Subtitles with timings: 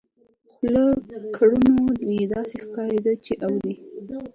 [0.53, 0.83] خو له
[1.35, 1.77] کړنو
[2.13, 3.73] يې داسې ښکارېده چې اوري.